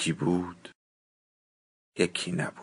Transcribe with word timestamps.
یکی 0.00 0.12
بود 0.12 0.68
یکی 1.98 2.32
نبود. 2.32 2.54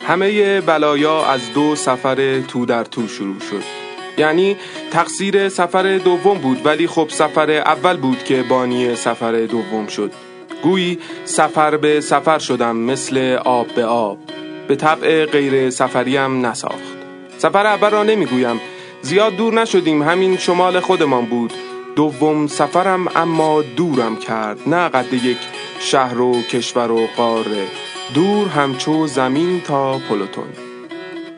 همه 0.00 0.60
بلایا 0.60 1.26
از 1.26 1.52
دو 1.52 1.76
سفر 1.76 2.40
تو 2.40 2.66
در 2.66 2.84
تو 2.84 3.08
شروع 3.08 3.40
شد. 3.40 3.62
یعنی 4.18 4.56
تقصیر 4.92 5.48
سفر 5.48 5.98
دوم 5.98 6.38
بود 6.38 6.66
ولی 6.66 6.86
خب 6.86 7.08
سفر 7.08 7.50
اول 7.50 7.96
بود 7.96 8.24
که 8.24 8.42
بانی 8.42 8.94
سفر 8.94 9.32
دوم 9.32 9.86
شد. 9.86 10.12
گویی 10.62 10.98
سفر 11.24 11.76
به 11.76 12.00
سفر 12.00 12.38
شدم 12.38 12.76
مثل 12.76 13.38
آب 13.44 13.66
به 13.66 13.84
آب. 13.84 14.18
به 14.68 14.76
طبع 14.76 15.26
غیر 15.26 15.70
سفریم 15.70 16.46
نساخت. 16.46 16.96
سفر 17.38 17.66
اول 17.66 17.90
را 17.90 18.02
نمی‌گویم. 18.02 18.60
زیاد 19.02 19.36
دور 19.36 19.54
نشدیم. 19.54 20.02
همین 20.02 20.36
شمال 20.36 20.80
خودمان 20.80 21.26
بود. 21.26 21.52
دوم 21.96 22.46
سفرم 22.46 23.08
اما 23.16 23.62
دورم 23.62 24.16
کرد. 24.16 24.58
نه 24.66 24.88
قد 24.88 25.14
یک 25.14 25.38
شهر 25.80 26.20
و 26.20 26.42
کشور 26.42 26.90
و 26.90 27.06
قاره. 27.16 27.66
دور 28.14 28.48
همچو 28.48 29.06
زمین 29.06 29.60
تا 29.60 29.98
پلوتون 29.98 30.72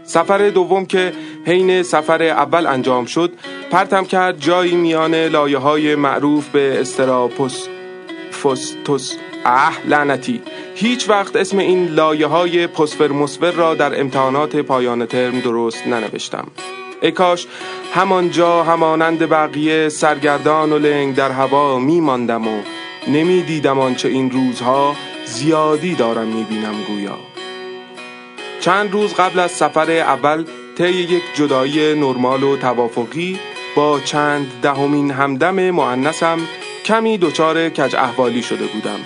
سفر 0.04 0.50
دوم 0.50 0.86
که 0.86 1.12
حین 1.46 1.82
سفر 1.82 2.22
اول 2.22 2.66
انجام 2.66 3.04
شد 3.04 3.32
پرتم 3.70 4.04
کرد 4.04 4.40
جایی 4.40 4.74
میان 4.74 5.14
لایه 5.14 5.58
های 5.58 5.94
معروف 5.94 6.48
به 6.48 6.80
استراپوس 6.80 7.66
فستوس 8.42 9.16
اه 9.44 9.78
لعنتی. 9.86 10.42
هیچ 10.74 11.08
وقت 11.08 11.36
اسم 11.36 11.58
این 11.58 11.86
لایه 11.86 12.26
های 12.26 12.66
پسفر 12.66 13.50
را 13.50 13.74
در 13.74 14.00
امتحانات 14.00 14.56
پایان 14.56 15.06
ترم 15.06 15.40
درست 15.40 15.86
ننوشتم. 15.86 16.46
ای 17.02 17.10
کاش 17.10 17.46
همانجا 17.94 18.62
همانند 18.62 19.28
بقیه 19.28 19.88
سرگردان 19.88 20.72
و 20.72 20.78
لنگ 20.78 21.14
در 21.14 21.30
هوا 21.30 21.78
میماندم 21.78 22.48
و 22.48 22.60
نمی‌دیدم 23.08 23.78
آنچه 23.78 24.08
این 24.08 24.30
روزها 24.30 24.96
زیادی 25.24 25.94
دارم 25.94 26.26
می‌بینم 26.26 26.74
گویا. 26.88 27.18
چند 28.60 28.92
روز 28.92 29.14
قبل 29.14 29.38
از 29.38 29.50
سفر 29.50 29.90
اول 29.90 30.44
طی 30.76 30.90
یک 30.90 31.22
جدایی 31.34 31.94
نرمال 31.94 32.42
و 32.42 32.56
توافقی 32.56 33.38
با 33.76 34.00
چند 34.00 34.46
دهمین 34.62 35.10
همدم 35.10 35.70
معنسم 35.70 36.38
کمی 36.84 37.18
دچار 37.18 37.68
کج 37.68 37.96
احوالی 37.96 38.42
شده 38.42 38.66
بودم. 38.66 38.98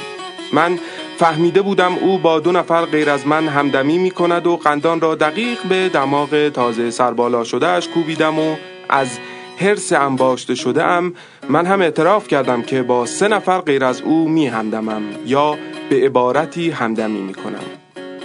من 0.53 0.79
فهمیده 1.19 1.63
بودم 1.63 1.95
او 1.95 2.19
با 2.19 2.41
دو 2.41 2.53
نفر 2.53 2.85
غیر 2.85 3.11
از 3.11 3.27
من 3.27 3.49
همدمی 3.49 3.99
می 3.99 4.11
کند 4.11 4.47
و 4.47 4.57
قندان 4.57 5.01
را 5.01 5.15
دقیق 5.15 5.59
به 5.69 5.89
دماغ 5.89 6.49
تازه 6.49 6.91
سربالا 6.91 7.45
شدهش 7.45 7.89
کوبیدم 7.89 8.39
و 8.39 8.57
از 8.89 9.19
حرس 9.57 9.93
انباشته 9.93 10.55
شده 10.55 10.85
ام 10.85 11.15
من 11.49 11.67
هم 11.67 11.83
اعتراف 11.83 12.29
کردم 12.29 12.63
که 12.63 12.83
با 12.83 13.07
سه 13.07 13.29
نفر 13.29 13.61
غیر 13.61 13.85
از 13.85 14.01
او 14.01 14.29
می 14.29 14.47
همدمم 14.47 15.03
یا 15.27 15.59
به 15.91 15.97
عبارتی 15.97 16.71
همدمی 16.71 17.21
می 17.21 17.35
کنم 17.35 17.65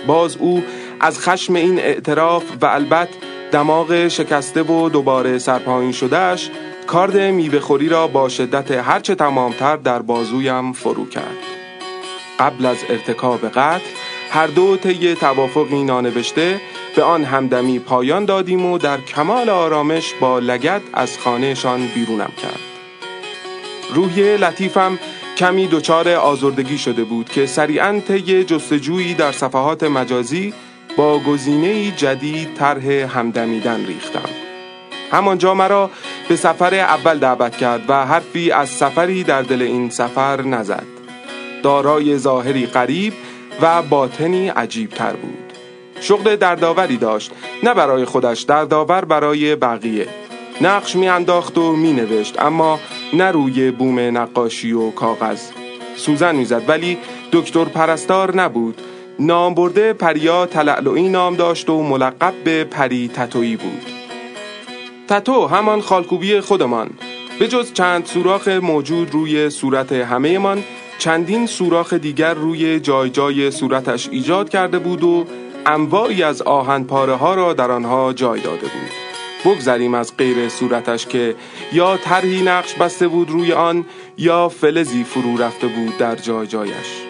باز 0.07 0.37
او 0.37 0.63
از 0.99 1.19
خشم 1.19 1.53
این 1.53 1.79
اعتراف 1.79 2.43
و 2.61 2.65
البته 2.65 3.32
دماغ 3.53 4.07
شکسته 4.07 4.63
و 4.63 4.89
دوباره 4.89 5.37
سرپایین 5.37 5.91
شدهش 5.91 6.49
کارد 6.87 7.17
میوه 7.17 7.59
خوری 7.59 7.89
را 7.89 8.07
با 8.07 8.29
شدت 8.29 8.71
هرچه 8.71 9.15
تمامتر 9.15 9.75
در 9.77 10.01
بازویم 10.01 10.73
فرو 10.73 11.09
کرد. 11.09 11.37
قبل 12.39 12.65
از 12.65 12.77
ارتکاب 12.89 13.49
قتل 13.49 13.85
هر 14.29 14.47
دو 14.47 14.77
طی 14.77 15.15
توافقی 15.15 15.83
نانوشته 15.83 16.61
به 16.95 17.03
آن 17.03 17.23
همدمی 17.23 17.79
پایان 17.79 18.25
دادیم 18.25 18.65
و 18.65 18.77
در 18.77 19.01
کمال 19.01 19.49
آرامش 19.49 20.13
با 20.13 20.39
لگت 20.39 20.81
از 20.93 21.17
خانهشان 21.17 21.87
بیرونم 21.95 22.31
کرد. 22.41 22.59
روحی 23.93 24.37
لطیفم 24.37 24.99
کمی 25.37 25.67
دچار 25.67 26.09
آزردگی 26.09 26.77
شده 26.77 27.03
بود 27.03 27.29
که 27.29 27.45
سریعا 27.45 28.01
طی 28.07 28.43
جستجویی 28.43 29.13
در 29.13 29.31
صفحات 29.31 29.83
مجازی 29.83 30.53
با 30.97 31.19
گزینه 31.19 31.91
جدید 31.91 32.53
طرح 32.53 32.85
همدمیدن 32.85 33.85
ریختم. 33.85 34.29
همانجا 35.11 35.53
مرا 35.53 35.89
به 36.29 36.35
سفر 36.35 36.75
اول 36.75 37.19
دعوت 37.19 37.57
کرد 37.57 37.81
و 37.87 38.05
حرفی 38.05 38.51
از 38.51 38.69
سفری 38.69 39.23
در 39.23 39.41
دل 39.41 39.61
این 39.61 39.89
سفر 39.89 40.41
نزد. 40.41 40.83
دارای 41.63 42.17
ظاهری 42.17 42.65
قریب 42.65 43.13
و 43.61 43.81
باطنی 43.81 44.49
عجیب 44.49 44.89
تر 44.89 45.13
بود. 45.13 45.53
شغل 46.01 46.35
دردآوری 46.35 46.97
داشت 46.97 47.31
نه 47.63 47.73
برای 47.73 48.05
خودش 48.05 48.41
دردآور 48.41 49.05
برای 49.05 49.55
بقیه. 49.55 50.07
نقش 50.61 50.95
میانداخت 50.95 51.57
و 51.57 51.75
مینوشت 51.75 52.41
اما 52.41 52.79
نه 53.13 53.31
روی 53.31 53.71
بوم 53.71 53.99
نقاشی 53.99 54.71
و 54.71 54.91
کاغذ. 54.91 55.41
سوزن 55.95 56.35
می‌زد 56.35 56.69
ولی 56.69 56.97
دکتر 57.31 57.65
پرستار 57.65 58.35
نبود. 58.35 58.81
نام 59.19 59.53
برده 59.53 59.93
پریا 59.93 60.45
تلعلوی 60.45 61.09
نام 61.09 61.35
داشت 61.35 61.69
و 61.69 61.83
ملقب 61.83 62.33
به 62.43 62.63
پری 62.63 63.07
تتویی 63.07 63.55
بود. 63.55 63.81
تتو 65.07 65.47
همان 65.47 65.81
خالکوبی 65.81 66.39
خودمان. 66.39 66.89
به 67.39 67.47
جز 67.47 67.73
چند 67.73 68.05
سوراخ 68.05 68.47
موجود 68.47 69.11
روی 69.11 69.49
صورت 69.49 69.91
همه 69.91 70.39
من 70.39 70.63
چندین 70.97 71.45
سوراخ 71.45 71.93
دیگر 71.93 72.33
روی 72.33 72.79
جای 72.79 73.09
جای 73.09 73.51
صورتش 73.51 74.09
ایجاد 74.09 74.49
کرده 74.49 74.79
بود 74.79 75.03
و 75.03 75.25
انواعی 75.65 76.23
از 76.23 76.41
آهن 76.41 76.83
پاره 76.83 77.15
ها 77.15 77.33
را 77.33 77.53
در 77.53 77.71
آنها 77.71 78.13
جای 78.13 78.41
داده 78.41 78.61
بود. 78.61 78.91
بگذریم 79.45 79.93
از 79.93 80.17
غیر 80.17 80.49
صورتش 80.49 81.05
که 81.05 81.35
یا 81.73 81.97
طرحی 81.97 82.41
نقش 82.41 82.73
بسته 82.73 83.07
بود 83.07 83.29
روی 83.29 83.53
آن 83.53 83.85
یا 84.17 84.49
فلزی 84.49 85.03
فرو 85.03 85.37
رفته 85.37 85.67
بود 85.67 85.97
در 85.97 86.15
جای 86.15 86.47
جایش. 86.47 87.02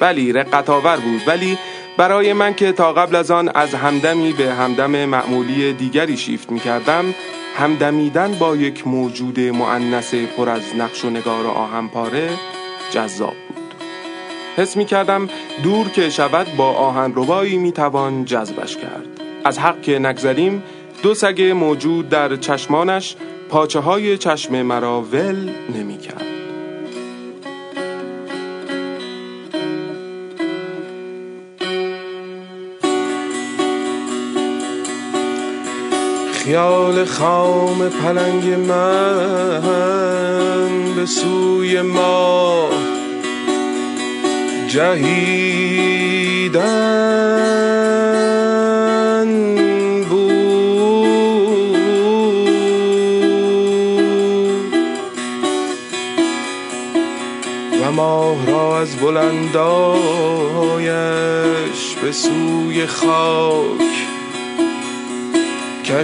بلی 0.00 0.32
رقت 0.32 0.70
آور 0.70 0.96
بود. 0.96 1.22
ولی 1.26 1.58
برای 1.96 2.32
من 2.32 2.54
که 2.54 2.72
تا 2.72 2.92
قبل 2.92 3.16
از 3.16 3.30
آن 3.30 3.50
از 3.54 3.74
همدمی 3.74 4.32
به 4.32 4.54
همدم 4.54 5.04
معمولی 5.04 5.72
دیگری 5.72 6.16
شیفت 6.16 6.52
می 6.52 6.60
کردم 6.60 7.14
همدمیدن 7.56 8.34
با 8.34 8.56
یک 8.56 8.86
موجود 8.86 9.40
معنس 9.40 10.14
پر 10.14 10.48
از 10.48 10.62
نقش 10.78 11.04
و 11.04 11.10
نگار 11.10 11.46
و 11.46 11.50
آهم 11.50 11.88
پاره 11.88 12.30
جذاب 12.90 13.34
بود. 13.48 13.74
حس 14.56 14.76
می 14.76 14.84
کردم 14.84 15.28
دور 15.62 15.88
که 15.88 16.10
شود 16.10 16.46
با 16.56 16.72
آهن 16.72 17.12
ربایی 17.16 17.58
می 17.58 17.72
توان 17.72 18.24
جذبش 18.24 18.76
کرد. 18.76 19.06
از 19.44 19.58
حق 19.58 19.82
که 19.82 19.98
نگذریم 19.98 20.62
دو 21.02 21.14
سگ 21.14 21.42
موجود 21.42 22.08
در 22.08 22.36
چشمانش 22.36 23.16
پاچه 23.48 23.80
های 23.80 24.18
چشم 24.18 24.62
مرا 24.62 25.02
ول 25.02 25.50
نمی 25.74 25.98
کرد 25.98 26.27
خیال 36.48 37.04
خام 37.04 37.88
پلنگ 37.88 38.44
من 38.68 39.60
به 40.96 41.06
سوی 41.06 41.82
ما 41.82 42.68
جهیدن 44.68 44.98
بود. 50.08 50.58
و 57.82 57.92
ماه 57.92 58.46
را 58.46 58.80
از 58.80 58.96
بلندایش 58.96 59.98
به 62.02 62.12
سوی 62.12 62.86
خاک 62.86 64.07
با 65.88 65.94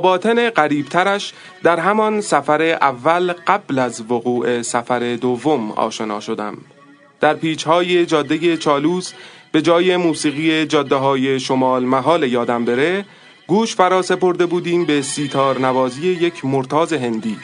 باطن 0.00 0.50
قریبترش 0.50 1.32
در 1.62 1.78
همان 1.78 2.20
سفر 2.20 2.62
اول 2.62 3.32
قبل 3.32 3.78
از 3.78 4.04
وقوع 4.10 4.62
سفر 4.62 5.16
دوم 5.20 5.70
آشنا 5.70 6.20
شدم. 6.20 6.58
در 7.20 7.34
پیچ 7.34 7.64
های 7.64 8.06
جاده 8.06 8.56
چالوس 8.56 9.12
به 9.52 9.62
جای 9.62 9.96
موسیقی 9.96 10.66
جاده 10.66 10.94
های 10.94 11.40
شمال 11.40 11.84
محال 11.84 12.22
یادم 12.22 12.64
بره 12.64 13.04
گوش 13.48 13.74
فرا 13.74 14.02
سپرده 14.02 14.46
بودیم 14.46 14.84
به 14.84 15.02
سیتار 15.02 15.60
نوازی 15.60 16.08
یک 16.08 16.44
مرتاز 16.44 16.92
هندی 16.92 17.36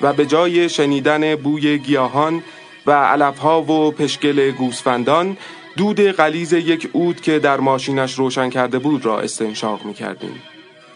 و 0.00 0.12
به 0.12 0.26
جای 0.26 0.68
شنیدن 0.68 1.34
بوی 1.34 1.78
گیاهان 1.78 2.42
و 2.86 2.92
علفها 2.92 3.62
و 3.62 3.90
پشکل 3.90 4.50
گوسفندان 4.50 5.36
دود 5.76 6.00
غلیز 6.00 6.52
یک 6.52 6.90
اود 6.92 7.20
که 7.20 7.38
در 7.38 7.60
ماشینش 7.60 8.14
روشن 8.18 8.50
کرده 8.50 8.78
بود 8.78 9.04
را 9.04 9.20
استنشاق 9.20 9.84
می 9.84 9.94
کردیم. 9.94 10.42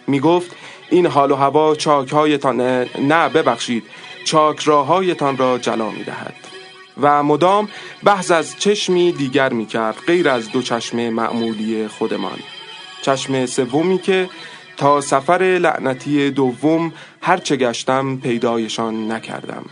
می 0.07 0.21
گفت 0.21 0.57
این 0.91 1.07
حال 1.07 1.31
و 1.31 1.35
هوا 1.35 1.75
چاکهایتان 1.75 2.61
نه 2.99 3.29
ببخشید 3.29 3.85
چاکراهایتان 4.25 5.37
را 5.37 5.59
جلا 5.59 5.91
می 5.91 6.05
دهد 6.05 6.35
و 7.01 7.23
مدام 7.23 7.69
بحث 8.05 8.31
از 8.31 8.59
چشمی 8.59 9.13
دیگر 9.13 9.53
می 9.53 9.67
کرد 9.67 9.97
غیر 10.07 10.29
از 10.29 10.51
دو 10.53 10.63
چشم 10.63 11.11
معمولی 11.11 11.89
خودمان 11.89 12.39
چشم 13.03 13.47
سومی 13.47 13.99
که 13.99 14.29
تا 14.77 15.01
سفر 15.01 15.59
لعنتی 15.61 16.31
دوم 16.31 16.93
هرچه 17.21 17.57
گشتم 17.57 18.17
پیدایشان 18.17 19.13
نکردم. 19.13 19.65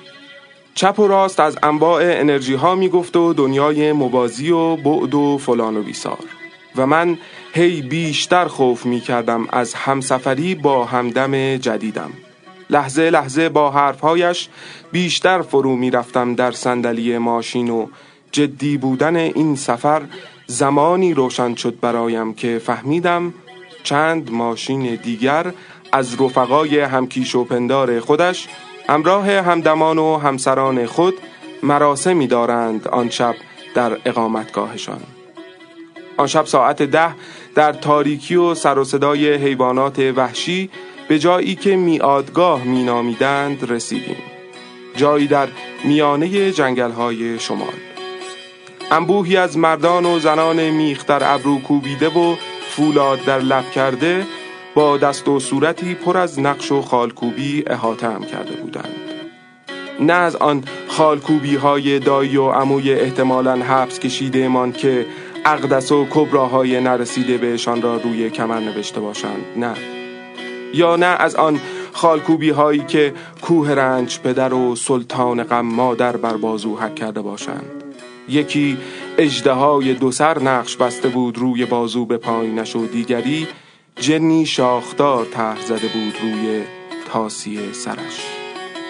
چپ 0.75 0.99
و 0.99 1.07
راست 1.07 1.41
از 1.41 1.59
انواع 1.63 2.03
انرژی 2.05 2.55
ها 2.55 2.75
می 2.75 2.89
گفت 2.89 3.17
و 3.17 3.33
دنیای 3.33 3.93
موازی 3.93 4.51
و 4.51 4.77
بعد 4.77 5.15
و 5.15 5.39
فلان 5.39 5.77
و 5.77 5.83
بیسار. 5.83 6.19
و 6.77 6.87
من 6.87 7.19
هی 7.55 7.83
بیشتر 7.83 8.45
خوف 8.45 8.87
می 8.87 9.01
کردم 9.01 9.47
از 9.53 9.75
همسفری 9.75 10.55
با 10.55 10.85
همدم 10.85 11.57
جدیدم. 11.57 12.11
لحظه 12.71 13.11
لحظه 13.11 13.49
با 13.49 13.71
حرفهایش 13.71 14.49
بیشتر 14.93 15.43
فرو 15.43 15.77
می 15.77 15.91
رفتم 15.91 16.35
در 16.35 16.53
صندلی 16.53 17.19
ماشین 17.19 17.71
و 17.71 17.87
جدی 18.33 18.77
بودن 18.77 19.17
این 19.17 19.57
سفر 19.57 20.03
زمانی 20.47 21.15
روشن 21.15 21.55
شد 21.55 21.81
برایم 21.81 22.35
که 22.35 22.59
فهمیدم 22.59 23.35
چند 23.83 24.33
ماشین 24.33 24.95
دیگر 24.95 25.53
از 25.93 26.21
رفقای 26.21 26.81
همکیش 26.81 27.35
و 27.35 27.45
پندار 27.45 28.01
خودش 28.01 28.49
همراه 28.89 29.31
همدمان 29.31 29.99
و 29.99 30.17
همسران 30.17 30.87
خود 30.87 31.15
مراسمی 31.63 32.27
دارند 32.27 32.89
آن 32.89 33.11
شب 33.11 33.35
در 33.75 33.99
اقامتگاهشان. 34.05 35.01
آن 36.17 36.27
شب 36.27 36.47
ساعت 36.47 36.83
ده 36.83 37.15
در 37.55 37.73
تاریکی 37.73 38.37
و 38.37 38.55
سر 38.55 38.79
و 38.79 38.85
صدای 38.85 39.35
حیوانات 39.35 39.99
وحشی 39.99 40.71
به 41.09 41.19
جایی 41.19 41.55
که 41.55 41.77
میادگاه 41.77 42.65
مینامیدند 42.65 43.71
رسیدیم. 43.73 44.17
جایی 44.97 45.27
در 45.27 45.49
میانه 45.85 46.53
جنگل 46.53 46.91
های 46.91 47.39
شمال. 47.39 47.75
انبوهی 48.91 49.37
از 49.37 49.59
مردان 49.59 50.07
و 50.07 50.19
زنان 50.19 50.71
میخ 50.71 51.07
در 51.07 51.35
ابرو 51.35 51.61
کوبیده 51.61 52.09
و 52.09 52.37
فولاد 52.71 53.25
در 53.25 53.39
لب 53.39 53.71
کرده 53.71 54.27
با 54.75 54.97
دست 54.97 55.29
و 55.29 55.41
صورتی 55.41 55.95
پر 55.95 56.19
از 56.19 56.41
نقش 56.41 56.73
و 56.73 56.83
خالکوبی 56.83 57.65
احاطه 57.67 58.07
هم 58.07 58.25
کرده 58.25 58.53
بودند. 58.53 58.95
نه 60.01 60.13
از 60.13 60.37
آن 60.37 60.65
خالکوبی 60.89 61.57
های 61.57 61.99
دایی 61.99 62.37
و 62.37 62.51
عموی 62.51 62.93
احتمالا 62.93 63.57
حبس 63.57 63.99
کشیده 63.99 64.45
امان 64.45 64.73
که 64.73 65.07
اقدس 65.45 65.93
و 65.93 66.07
کبراهای 66.11 66.81
نرسیده 66.81 67.39
بهشان 67.39 67.83
را 67.83 67.97
روی 67.97 68.31
کمر 68.31 68.61
نوشته 68.61 69.01
باشند 69.01 69.45
نه. 69.57 69.75
یا 70.75 70.97
نه 70.97 71.07
از 71.07 71.35
آن 71.35 71.61
خالکوبی 71.93 72.51
هایی 72.51 72.81
که 72.81 73.15
کوه 73.43 73.71
رنج 73.71 74.19
پدر 74.19 74.55
و 74.55 74.77
سلطان 74.77 75.45
غم 75.45 75.67
مادر 75.67 76.17
بر 76.17 76.37
بازو 76.37 76.77
حک 76.77 76.95
کرده 76.95 77.21
باشند. 77.21 77.85
یکی 78.29 78.79
اجده 79.21 79.93
دو 79.93 80.11
سر 80.11 80.43
نقش 80.43 80.77
بسته 80.77 81.09
بود 81.09 81.39
روی 81.39 81.65
بازو 81.67 82.07
به 82.07 82.17
پایینش 82.17 82.77
و 82.77 82.87
دیگری 82.87 83.49
جنی 83.97 84.47
شاخدار 84.47 85.25
ته 85.25 85.61
زده 85.61 85.89
بود 85.89 86.15
روی 86.23 86.63
تاسی 87.13 87.73
سرش. 87.73 88.27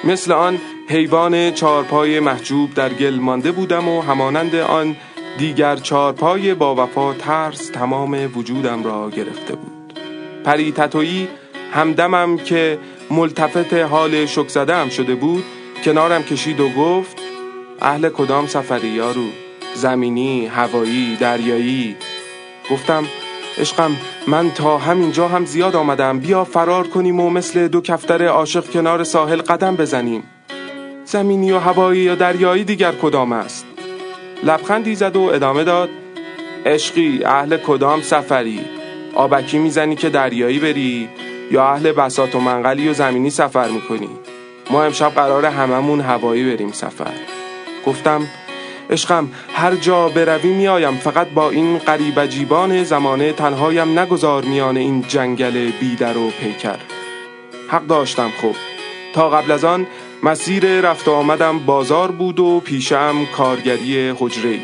مثل 0.05 0.33
آن 0.33 0.59
حیوان 0.89 1.51
چارپای 1.51 2.21
محجوب 2.21 2.75
در 2.75 2.89
گل 2.89 3.15
مانده 3.15 3.53
بودم 3.53 3.89
و 3.89 4.01
همانند 4.01 4.55
آن 4.55 4.97
دیگر 5.39 5.77
چارپای 5.77 6.55
با 6.55 6.75
وفا 6.75 7.15
ترس 7.15 7.69
تمام 7.69 8.31
وجودم 8.37 8.85
را 8.85 9.11
گرفته 9.11 9.55
بود. 9.55 10.01
پری 10.45 10.73
تتویی 10.73 11.29
همدمم 11.73 12.37
که 12.37 12.79
ملتفت 13.11 13.75
حال 13.75 14.27
شک 14.27 14.49
زدم 14.49 14.89
شده 14.89 15.15
بود 15.15 15.45
کنارم 15.85 16.23
کشید 16.23 16.61
و 16.61 16.69
گفت 16.69 17.17
اهل 17.81 18.09
کدام 18.09 18.47
سفری 18.47 18.89
یارو؟ 18.89 19.50
زمینی، 19.75 20.47
هوایی، 20.47 21.17
دریایی. 21.17 21.97
گفتم 22.71 23.05
عشقم 23.59 23.97
من 24.27 24.51
تا 24.51 24.79
همینجا 24.79 25.29
هم 25.29 25.45
زیاد 25.45 25.77
آمدم. 25.77 26.19
بیا 26.19 26.45
فرار 26.45 26.87
کنیم 26.87 27.21
و 27.21 27.31
مثل 27.31 27.69
دو 27.69 27.81
کفتر 27.81 28.27
عاشق 28.27 28.71
کنار 28.71 29.05
ساحل 29.05 29.43
قدم 29.43 29.77
بزنیم. 29.77 30.23
زمینی 31.05 31.53
و 31.53 31.59
هوایی 31.59 32.01
یا 32.01 32.15
دریایی 32.15 32.65
دیگر 32.65 32.93
کدام 32.93 33.33
است؟ 33.33 33.67
لبخندی 34.43 34.95
زد 34.95 35.17
و 35.17 35.23
ادامه 35.23 35.65
داد 35.65 35.89
عشقی 36.67 37.25
اهل 37.25 37.57
کدام 37.57 38.03
سفری؟ 38.03 38.61
آبکی 39.15 39.59
می‌زنی 39.59 39.97
که 39.97 40.09
دریایی 40.09 40.59
بری 40.59 41.09
یا 41.51 41.69
اهل 41.69 41.93
بسات 41.93 42.35
و 42.35 42.41
منقلی 42.41 42.89
و 42.89 42.93
زمینی 42.93 43.31
سفر 43.31 43.69
می‌کنی؟ 43.69 44.09
ما 44.71 44.85
امشب 44.85 45.11
قرار 45.15 45.47
هممون 45.47 46.01
هوایی 46.01 46.55
بریم 46.55 46.73
سفر. 46.73 47.13
گفتم 47.87 48.27
عشقم 48.91 49.29
هر 49.55 49.75
جا 49.77 50.09
بروی 50.09 50.49
میایم 50.49 50.97
فقط 50.97 51.29
با 51.29 51.51
این 51.51 51.79
قریب 51.79 52.27
جیبان 52.27 52.85
زمانه 52.85 53.33
تنهایم. 53.33 53.99
نگذار 53.99 54.45
میان 54.45 54.77
این 54.77 55.05
جنگل 55.09 55.71
بیدر 55.81 56.17
و 56.17 56.31
پیکر. 56.31 56.79
حق 57.69 57.87
داشتم 57.87 58.31
خب 58.43 58.55
تا 59.15 59.31
قبل 59.31 59.51
از 59.51 59.65
آن 59.65 59.87
مسیر 60.23 60.81
رفت 60.81 61.09
آمدم. 61.09 61.59
بازار 61.59 62.11
بود 62.11 62.41
و 62.41 62.61
پیشم 62.61 63.27
کارگری 63.37 64.11
حجره 64.11 64.59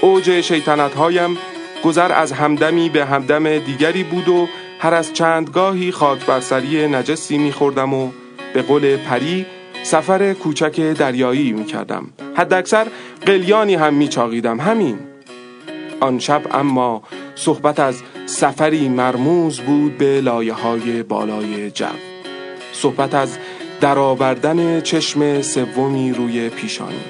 اوج 0.00 0.40
شیطنت 0.40 0.94
هایم 0.94 1.38
گذر 1.84 2.12
از 2.12 2.32
همدمی 2.32 2.88
به 2.88 3.04
همدم 3.04 3.58
دیگری 3.58 4.02
بود 4.02 4.28
و 4.28 4.48
هر 4.80 4.94
از 4.94 5.12
چندگاهی 5.12 5.92
خاک 5.92 6.26
بر 6.26 6.40
سری 6.40 6.88
نجسی 6.88 7.38
میخوردم 7.38 7.94
و 7.94 8.10
به 8.54 8.62
قول 8.62 8.96
پری 8.96 9.46
سفر 9.82 10.32
کوچک 10.32 10.80
دریایی 10.80 11.52
می‌کردم. 11.52 12.06
حداکثر 12.36 12.86
قلیانی 13.26 13.74
هم 13.74 13.94
میچاقیدم 13.94 14.60
همین. 14.60 14.98
آن 16.00 16.18
شب 16.18 16.42
اما 16.50 17.02
صحبت 17.34 17.80
از 17.80 18.02
سفری 18.26 18.88
مرموز 18.88 19.60
بود 19.60 19.98
به 19.98 20.20
لایه 20.20 20.52
های 20.52 21.02
بالای 21.02 21.70
جو. 21.70 21.86
صحبت 22.72 23.14
از 23.14 23.38
درآوردن 23.80 24.80
چشم 24.80 25.42
سومی 25.42 26.12
روی 26.12 26.48
پیشانی. 26.48 27.00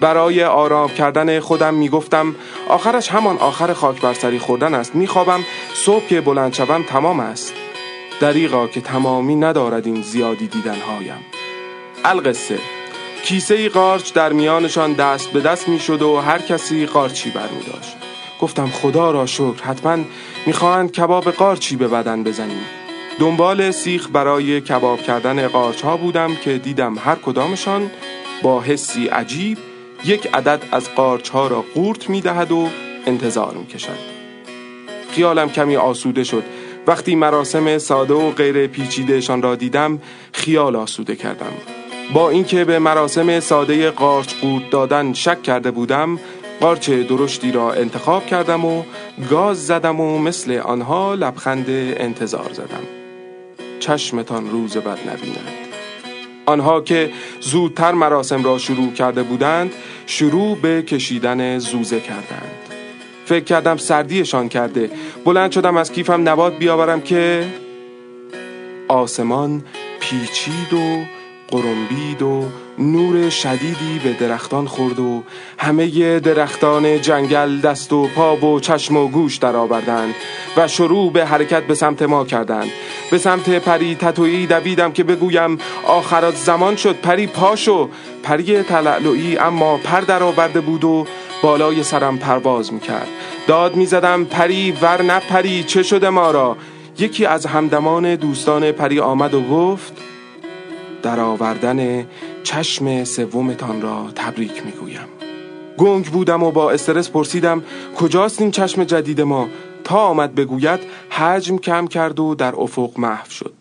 برای 0.00 0.44
آرام 0.44 0.90
کردن 0.90 1.40
خودم 1.40 1.74
می‌گفتم 1.74 2.34
آخرش 2.68 3.08
همان 3.08 3.36
آخر 3.36 3.72
خاک 3.72 4.00
بر 4.00 4.14
سری 4.14 4.38
خوردن 4.38 4.74
است. 4.74 4.94
میخوابم 4.94 5.40
صبح 5.74 6.06
که 6.06 6.20
بلند 6.20 6.54
شوم 6.54 6.82
تمام 6.82 7.20
است. 7.20 7.54
دریغا 8.20 8.66
که 8.66 8.80
تمامی 8.80 9.36
ندارد 9.36 9.86
این 9.86 10.02
زیادی 10.02 10.46
دیدنهایم. 10.46 11.24
القصه. 12.04 12.79
کیسه 13.24 13.68
قارچ 13.68 14.12
در 14.12 14.32
میانشان 14.32 14.92
دست 14.92 15.30
به 15.30 15.40
دست 15.40 15.68
می‌شد 15.68 16.02
و 16.02 16.16
هر 16.16 16.38
کسی 16.38 16.86
قارچی 16.86 17.30
برمی 17.30 17.62
داشت 17.72 17.96
گفتم 18.40 18.66
خدا 18.66 19.10
را 19.10 19.26
شکر 19.26 19.62
حتما 19.62 20.04
می‌خواهند 20.46 20.92
کباب 20.92 21.30
قارچی 21.30 21.76
به 21.76 21.88
بدن 21.88 22.24
بزنیم. 22.24 22.64
دنبال 23.18 23.70
سیخ 23.70 24.08
برای 24.12 24.60
کباب 24.60 25.02
کردن 25.02 25.48
قارچ 25.48 25.82
ها 25.82 25.96
بودم 25.96 26.34
که 26.34 26.58
دیدم 26.58 26.98
هر 26.98 27.14
کدامشان 27.14 27.90
با 28.42 28.60
حسی 28.60 29.06
عجیب 29.06 29.58
یک 30.04 30.34
عدد 30.34 30.62
از 30.72 30.90
قارچ 30.94 31.28
ها 31.28 31.46
را 31.46 31.64
قورت 31.74 32.10
می‌دهد 32.10 32.52
و 32.52 32.68
انتظار 33.06 33.54
می‌کشد. 33.54 33.98
خیالم 35.10 35.50
کمی 35.50 35.76
آسوده 35.76 36.24
شد. 36.24 36.42
وقتی 36.86 37.14
مراسم 37.14 37.78
ساده 37.78 38.14
و 38.14 38.30
غیر 38.30 38.66
پیچیدهشان 38.66 39.42
را 39.42 39.54
دیدم 39.54 40.00
خیال 40.32 40.76
آسوده 40.76 41.16
کردم. 41.16 41.79
با 42.12 42.30
اینکه 42.30 42.64
به 42.64 42.78
مراسم 42.78 43.40
ساده 43.40 43.90
قارچ 43.90 44.34
قورت 44.40 44.70
دادن 44.70 45.12
شک 45.12 45.42
کرده 45.42 45.70
بودم 45.70 46.18
قارچ 46.60 46.90
درشتی 46.90 47.52
را 47.52 47.72
انتخاب 47.72 48.26
کردم 48.26 48.64
و 48.64 48.82
گاز 49.30 49.66
زدم 49.66 50.00
و 50.00 50.18
مثل 50.18 50.52
آنها 50.52 51.14
لبخند 51.14 51.66
انتظار 51.68 52.50
زدم. 52.52 52.82
چشمتان 53.80 54.50
روز 54.50 54.76
بد 54.76 54.98
نبیند. 55.08 55.48
آنها 56.46 56.80
که 56.80 57.10
زودتر 57.40 57.92
مراسم 57.92 58.44
را 58.44 58.58
شروع 58.58 58.92
کرده 58.92 59.22
بودند 59.22 59.72
شروع 60.06 60.56
به 60.56 60.82
کشیدن 60.82 61.58
زوزه 61.58 62.00
کردند. 62.00 62.50
فکر 63.24 63.44
کردم 63.44 63.76
سردیشان 63.76 64.48
کرده. 64.48 64.90
بلند 65.24 65.50
شدم 65.52 65.76
از 65.76 65.92
کیفم 65.92 66.28
نبات 66.28 66.58
بیاورم 66.58 67.00
که 67.00 67.46
آسمان 68.88 69.64
پیچید 70.00 70.72
و 70.72 71.04
قرنبید 71.50 72.22
و 72.22 72.44
نور 72.78 73.30
شدیدی 73.30 74.00
به 74.04 74.12
درختان 74.12 74.66
خورد 74.66 74.98
و 74.98 75.22
همه 75.58 76.20
درختان 76.20 77.00
جنگل 77.00 77.60
دست 77.60 77.92
و 77.92 78.06
پا 78.06 78.36
و 78.36 78.60
چشم 78.60 78.96
و 78.96 79.08
گوش 79.08 79.36
درآوردند 79.36 80.14
و 80.56 80.68
شروع 80.68 81.12
به 81.12 81.26
حرکت 81.26 81.62
به 81.62 81.74
سمت 81.74 82.02
ما 82.02 82.24
کردند. 82.24 82.70
به 83.10 83.18
سمت 83.18 83.48
پری 83.50 83.94
تتویی 83.94 84.46
دویدم 84.46 84.92
که 84.92 85.04
بگویم 85.04 85.58
آخرات 85.86 86.36
زمان 86.36 86.76
شد 86.76 86.96
پری 86.96 87.26
پاشو 87.26 87.88
پری 88.22 88.62
تلعلوی 88.62 89.38
اما 89.38 89.76
پر 89.76 90.00
درآورده 90.00 90.60
بود 90.60 90.84
و 90.84 91.06
بالای 91.42 91.82
سرم 91.82 92.18
پرواز 92.18 92.72
می‌کرد. 92.72 93.08
داد 93.46 93.76
می‌زدم 93.76 94.24
پری 94.24 94.72
ور 94.72 95.02
نه 95.02 95.20
پری 95.20 95.64
چه 95.64 95.82
شده 95.82 96.10
ما 96.10 96.30
را؟ 96.30 96.56
یکی 96.98 97.26
از 97.26 97.46
همدمان 97.46 98.14
دوستان 98.14 98.72
پری 98.72 99.00
آمد 99.00 99.34
و 99.34 99.40
گفت 99.40 100.09
در 101.02 101.20
آوردن 101.20 102.06
چشم 102.42 103.04
سومتان 103.04 103.82
را 103.82 104.06
تبریک 104.14 104.66
می‌گویم. 104.66 105.08
گنگ 105.78 106.06
بودم 106.06 106.42
و 106.42 106.50
با 106.50 106.70
استرس 106.70 107.10
پرسیدم 107.10 107.62
کجاست 107.96 108.40
این 108.40 108.50
چشم 108.50 108.84
جدید 108.84 109.20
ما؟ 109.20 109.48
تا 109.84 109.98
آمد 109.98 110.34
بگوید 110.34 110.80
حجم 111.10 111.58
کم 111.58 111.86
کرد 111.86 112.20
و 112.20 112.34
در 112.34 112.54
افق 112.56 112.98
محو 112.98 113.30
شد. 113.30 113.54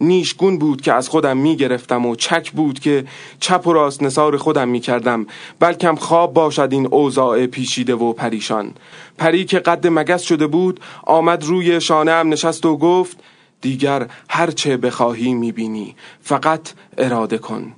نیشگون 0.00 0.58
بود 0.58 0.80
که 0.80 0.92
از 0.92 1.08
خودم 1.08 1.36
می 1.36 1.56
گرفتم 1.56 2.06
و 2.06 2.16
چک 2.16 2.52
بود 2.52 2.80
که 2.80 3.04
چپ 3.40 3.66
و 3.66 3.72
راست 3.72 4.02
نصار 4.02 4.36
خودم 4.36 4.68
می 4.68 4.80
کردم 4.80 5.26
بلکم 5.60 5.94
خواب 5.94 6.34
باشد 6.34 6.68
این 6.70 6.86
اوضاع 6.86 7.46
پیچیده 7.46 7.94
و 7.94 8.12
پریشان. 8.12 8.72
پری 9.18 9.44
که 9.44 9.58
قد 9.58 9.86
مگس 9.86 10.22
شده 10.22 10.46
بود 10.46 10.80
آمد 11.06 11.44
روی 11.44 11.80
شانه 11.80 12.12
هم 12.12 12.28
نشست 12.28 12.66
و 12.66 12.76
گفت 12.76 13.16
دیگر 13.60 14.06
هرچه 14.28 14.76
بخواهی 14.76 15.34
می 15.34 15.52
بینی 15.52 15.96
فقط 16.22 16.72
اراده 16.98 17.38
کن. 17.38 17.72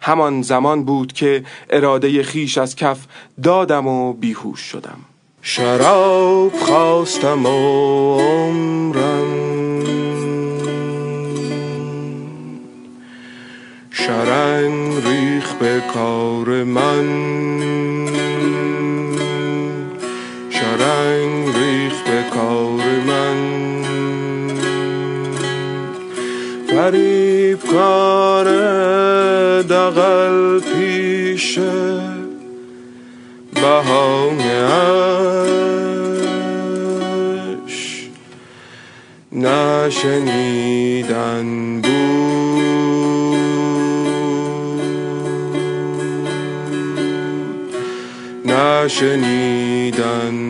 همان 0.00 0.42
زمان 0.42 0.84
بود 0.84 1.12
که 1.12 1.44
اراده 1.70 2.22
خیش 2.22 2.58
از 2.58 2.76
کف 2.76 3.06
دادم 3.42 3.86
و 3.86 4.12
بیهوش 4.12 4.60
شدم. 4.60 4.98
شراب 5.42 6.52
خواستم 6.52 7.46
و 7.46 8.18
عمرم. 8.20 9.50
شرنگ 13.90 15.06
ریخ 15.06 15.54
به 15.54 15.82
کار 15.94 16.64
من. 16.64 17.30
شرنگ 20.50 21.29
فریب 26.90 27.58
کار 27.70 28.46
دقل 29.62 30.60
پیش 30.60 31.58
بهانه 33.54 34.44
اش. 37.66 38.08
نشنیدن 39.32 40.60
نشنیدن 48.44 49.00
بود. 49.00 50.49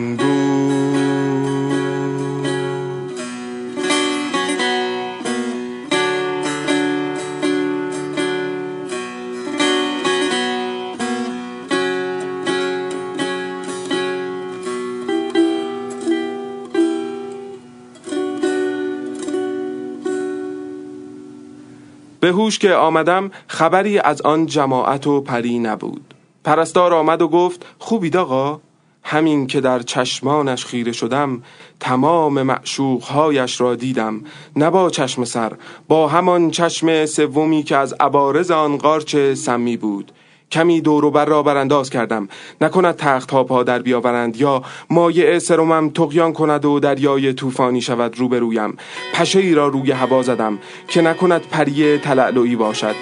هوش 22.51 22.59
که 22.59 22.73
آمدم 22.73 23.31
خبری 23.47 23.99
از 23.99 24.21
آن 24.21 24.45
جماعت 24.45 25.07
و 25.07 25.21
پری 25.21 25.59
نبود. 25.59 26.13
پرستار 26.43 26.93
آمد 26.93 27.21
و 27.21 27.27
گفت 27.27 27.65
خوبید 27.79 28.17
آقا؟ 28.17 28.61
همین 29.03 29.47
که 29.47 29.61
در 29.61 29.79
چشمانش 29.79 30.65
خیره 30.65 30.91
شدم 30.91 31.43
تمام 31.79 32.41
معشوقهایش 32.41 33.61
را 33.61 33.75
دیدم. 33.75 34.21
نه 34.55 34.69
با 34.69 34.89
چشم 34.89 35.23
سر 35.23 35.53
با 35.87 36.07
همان 36.07 36.51
چشم 36.51 37.05
سومی 37.05 37.63
که 37.63 37.77
از 37.77 37.93
عبارز 37.99 38.51
آن 38.51 38.77
قارچ 38.77 39.15
سمی 39.15 39.77
بود. 39.77 40.11
کمی 40.51 40.81
بر 40.81 41.25
را 41.25 41.43
برانداز 41.43 41.89
کردم. 41.89 42.27
نکند 42.61 42.95
تخت 42.95 43.31
ها 43.31 43.43
پا 43.43 43.63
در 43.63 43.79
بیاورند 43.79 44.37
یا 44.37 44.61
مایع 44.89 45.39
سرمم 45.39 45.89
تقیان 45.89 46.33
کند 46.33 46.65
و 46.65 46.79
دریای 46.79 47.33
طوفانی 47.33 47.81
شود 47.81 48.19
روبرویم. 48.19 48.77
پشه 49.13 49.39
ای 49.39 49.53
را 49.53 49.67
روی 49.67 49.91
هوا 49.91 50.21
زدم 50.21 50.59
که 50.87 51.01
نکند 51.01 51.41
پری 51.41 51.97
تلعلوی 51.97 52.55
باشد. 52.55 52.95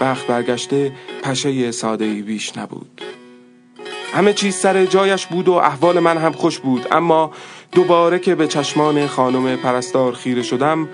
بخت 0.00 0.26
برگشته 0.26 0.92
پشه 1.22 1.70
ساده 1.70 2.04
ای 2.04 2.22
بیش 2.22 2.56
نبود. 2.56 3.02
همه 4.14 4.32
چیز 4.32 4.54
سر 4.54 4.84
جایش 4.84 5.26
بود 5.26 5.48
و 5.48 5.52
احوال 5.52 6.00
من 6.00 6.18
هم 6.18 6.32
خوش 6.32 6.58
بود. 6.58 6.86
اما 6.90 7.30
دوباره 7.72 8.18
که 8.18 8.34
به 8.34 8.46
چشمان 8.46 9.06
خانم 9.06 9.56
پرستار 9.56 10.12
خیره 10.12 10.42
شدم 10.42 10.88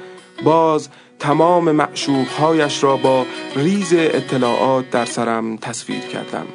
باز 0.44 0.88
تمام 1.18 1.72
معشوقهایش 1.72 2.82
را 2.84 2.96
با 2.96 3.26
ریز 3.56 3.94
اطلاعات 3.94 4.90
در 4.90 5.04
سرم 5.04 5.56
تصویر 5.56 6.00
کردم. 6.00 6.46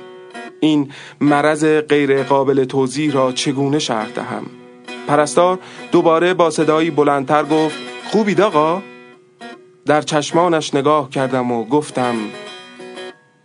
این 0.60 0.92
مرض 1.22 1.66
غیر 1.66 2.24
قابل 2.24 2.66
توضیح 2.66 3.14
را 3.14 3.32
چگونه 3.32 3.80
شرح 3.80 4.10
دهم؟ 4.10 4.46
پرستار 5.08 5.60
دوباره 5.92 6.34
با 6.34 6.50
صدایی 6.50 6.92
بلندتر 6.92 7.44
گفت 7.44 7.78
خوبی 8.12 8.42
آقا؟ 8.42 8.82
در 9.86 10.02
چشمانش 10.02 10.74
نگاه 10.74 11.10
کردم 11.10 11.52
و 11.52 11.66
گفتم 11.66 12.16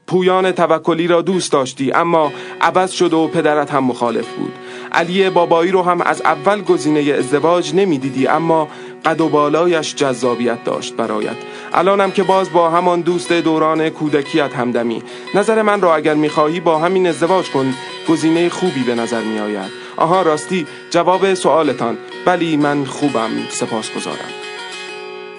پویان 0.07 0.53
توکلی 0.53 1.07
را 1.07 1.23
دوست 1.23 1.53
داشتی 1.53 1.93
اما 1.93 2.33
عوض 2.61 2.91
شد 2.91 3.13
و 3.13 3.29
پدرت 3.29 3.71
هم 3.71 3.85
مخالف 3.85 4.29
بود. 4.29 4.53
علی 4.93 5.31
بابایی 5.31 5.71
رو 5.71 5.83
هم 5.83 6.01
از 6.01 6.23
اول 6.23 6.63
گزینه 6.63 7.01
ازدواج 7.01 7.75
نمی‌دیدی 7.75 8.27
اما 8.27 8.69
قد 9.05 9.21
و 9.21 9.28
بالایش 9.28 9.95
جذابیت 9.95 10.64
داشت 10.64 10.97
برایت. 10.97 11.37
الانم 11.73 12.11
که 12.11 12.23
باز 12.23 12.52
با 12.52 12.71
همان 12.71 13.00
دوست 13.00 13.33
دوران 13.33 13.88
کودکیت 13.88 14.55
همدمی. 14.57 15.02
نظر 15.35 15.62
من 15.62 15.81
را 15.81 15.97
اگر 15.97 16.14
می‌خواهی 16.14 16.61
با 16.61 16.78
همین 16.78 17.07
ازدواج 17.07 17.50
کن 17.50 17.75
گزینه 18.09 18.49
خوبی 18.49 18.83
به 18.83 18.95
نظر 18.95 19.23
میآید. 19.23 19.71
آها 19.97 20.23
راستی 20.23 20.67
جواب 20.90 21.35
سوالتان. 21.35 21.99
بلی 22.26 22.57
من 22.57 22.85
خوبم 22.85 23.31
سپاس 23.50 23.90
گذارم 23.97 24.33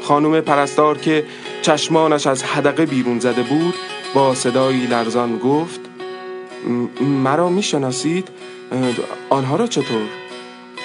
خانم 0.02 0.42
پرستار 0.42 0.98
که 0.98 1.26
چشمانش 1.62 2.28
از 2.28 2.44
حدقه 2.44 2.86
بیرون 2.86 3.20
زده 3.20 3.44
بود 3.44 3.74
با 4.14 4.36
صدایی 4.36 4.88
لرزان 4.88 5.38
گفت 5.38 5.80
مرا 7.02 7.50
می‌شناسید؟ 7.50 8.28
آنها 9.30 9.56
را 9.56 9.68
چطور؟ 9.68 10.02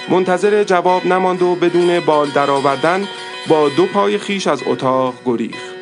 منتظر 0.09 0.65
جواب 0.65 1.07
نماند 1.07 1.43
و 1.43 1.55
بدون 1.55 2.01
بال 2.01 2.29
درآوردن 2.29 3.09
با 3.49 3.69
دو 3.69 3.87
پای 3.87 4.19
خیش 4.19 4.47
از 4.47 4.63
اتاق 4.67 5.15
گریخ 5.25 5.75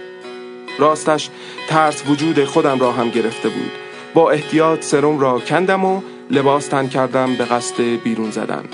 راستش 0.79 1.31
ترس 1.69 2.03
وجود 2.09 2.45
خودم 2.45 2.79
را 2.79 2.93
هم 2.93 3.11
گرفته 3.11 3.49
بود. 3.49 3.71
با 4.15 4.31
احتیاط 4.31 4.85
سرم 4.85 5.19
را 5.19 5.39
کندم 5.39 5.85
و 5.85 6.03
لباس 6.31 6.67
تن 6.67 6.89
کردم 6.89 7.35
به 7.35 7.45
قصد 7.45 7.83
بیرون 8.05 8.31
زدن. 8.31 8.65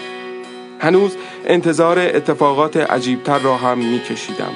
هنوز 0.80 1.16
انتظار 1.46 1.98
اتفاقات 1.98 2.76
عجیبتر 2.76 3.38
را 3.38 3.56
هم 3.56 3.78
می 3.78 4.00
کشیدم 4.00 4.52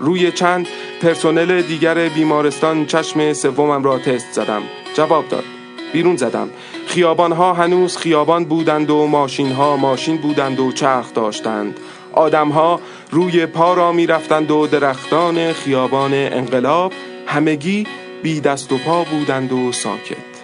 روی 0.00 0.32
چند 0.32 0.68
پرسنل 1.02 1.62
دیگر 1.62 2.08
بیمارستان 2.08 2.86
چشم 2.86 3.32
سومم 3.32 3.84
را 3.84 3.98
تست 3.98 4.32
زدم. 4.32 4.62
جواب 4.94 5.28
داد. 5.28 5.63
بیرون 5.94 6.16
زدم. 6.16 6.50
خیابان 6.86 7.32
ها 7.32 7.52
هنوز 7.52 7.96
خیابان 7.96 8.44
بودند 8.44 8.90
و 8.90 9.06
ماشین 9.06 9.52
ها 9.52 9.76
ماشین 9.76 10.16
بودند 10.16 10.60
و 10.60 10.72
چرخ 10.72 11.14
داشتند. 11.14 11.80
آدم 12.12 12.48
ها 12.48 12.80
روی 13.10 13.46
پا 13.46 13.74
را 13.74 13.92
می 13.92 14.06
رفتند 14.06 14.50
و 14.50 14.66
درختان 14.66 15.52
خیابان 15.52 16.14
انقلاب 16.14 16.92
همگی 17.26 17.86
بی 18.22 18.40
دست 18.40 18.72
و 18.72 18.78
پا 18.78 19.04
بودند 19.04 19.52
و 19.52 19.72
ساکت. 19.72 20.34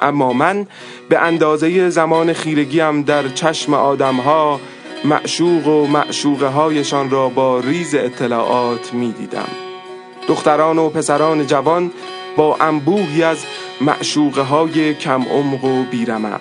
اما 0.00 0.32
من 0.32 0.66
به 1.08 1.18
اندازه 1.18 1.90
زمان 1.90 2.32
خیرگیم 2.32 3.02
در 3.02 3.28
چشم 3.28 3.74
آدمها 3.74 4.60
معشوق 5.04 5.66
و 5.66 5.86
معشوقه 5.86 6.46
هایشان 6.46 7.10
را 7.10 7.28
با 7.28 7.60
ریز 7.60 7.94
اطلاعات 7.94 8.94
می 8.94 9.12
دیدم 9.12 9.48
دختران 10.28 10.78
و 10.78 10.88
پسران 10.88 11.46
جوان 11.46 11.90
با 12.36 12.56
انبوهی 12.60 13.22
از 13.22 13.38
معشوقه 13.82 14.42
های 14.42 14.94
کم 14.94 15.22
عمق 15.22 15.64
و 15.64 15.82
بیرمق. 15.82 16.40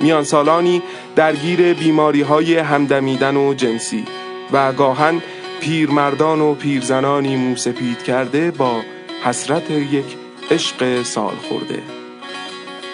میان 0.00 0.24
سالانی 0.24 0.82
درگیر 1.16 1.74
بیماری 1.74 2.20
های 2.22 2.58
همدمیدن 2.58 3.36
و 3.36 3.54
جنسی 3.54 4.04
و 4.52 4.72
گاهن 4.72 5.22
پیرمردان 5.60 6.40
و 6.40 6.54
پیرزنانی 6.54 7.36
موسپید 7.36 8.02
کرده 8.02 8.50
با 8.50 8.80
حسرت 9.24 9.70
یک 9.70 10.04
عشق 10.50 11.02
سال 11.02 11.34
خورده. 11.48 11.82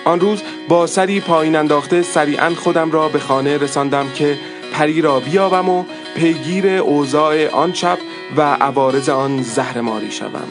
آن 0.04 0.20
روز 0.20 0.42
با 0.68 0.86
سری 0.86 1.20
پایین 1.20 1.56
انداخته 1.56 2.02
سریعا 2.02 2.50
خودم 2.50 2.90
را 2.90 3.08
به 3.08 3.18
خانه 3.18 3.58
رساندم 3.58 4.10
که 4.14 4.38
پری 4.72 5.00
را 5.00 5.20
بیابم 5.20 5.68
و 5.68 5.84
پیگیر 6.16 6.66
اوضاع 6.66 7.48
آن 7.48 7.72
چپ 7.72 7.98
و 8.36 8.42
عوارض 8.42 9.08
آن 9.08 9.42
زهرماری 9.42 10.10
شوم. 10.10 10.48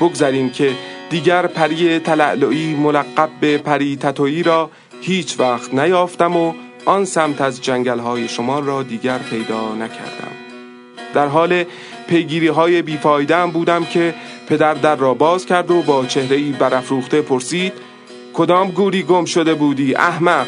بگذاریم 0.00 0.50
که 0.50 0.72
دیگر 1.10 1.46
پری 1.46 1.98
تلعلعی 1.98 2.74
ملقب 2.74 3.30
به 3.40 3.58
پری 3.58 3.96
تتویی 3.96 4.42
را 4.42 4.70
هیچ 5.00 5.40
وقت 5.40 5.74
نیافتم 5.74 6.36
و 6.36 6.52
آن 6.84 7.04
سمت 7.04 7.40
از 7.40 7.62
جنگل 7.62 7.98
های 7.98 8.28
شما 8.28 8.58
را 8.58 8.82
دیگر 8.82 9.18
پیدا 9.18 9.74
نکردم. 9.74 10.32
در 11.14 11.26
حال 11.26 11.64
پیگیری 12.08 12.48
های 12.48 12.82
بیفایده 12.82 13.46
بودم 13.46 13.84
که 13.84 14.14
پدر 14.48 14.74
در 14.74 14.96
را 14.96 15.14
باز 15.14 15.46
کرد 15.46 15.70
و 15.70 15.82
با 15.82 16.06
چهره 16.06 16.36
ای 16.36 16.52
برافروخته 16.52 17.22
پرسید 17.22 17.72
کدام 18.34 18.70
گوری 18.70 19.02
گم 19.02 19.24
شده 19.24 19.54
بودی 19.54 19.94
احمق؟ 19.94 20.46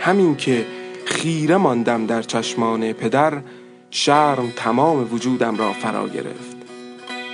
همین 0.00 0.36
که 0.36 0.66
خیره 1.04 1.56
ماندم 1.56 2.06
در 2.06 2.22
چشمان 2.22 2.92
پدر 2.92 3.40
شرم 3.90 4.52
تمام 4.56 5.14
وجودم 5.14 5.56
را 5.56 5.72
فرا 5.72 6.08
گرفت. 6.08 6.59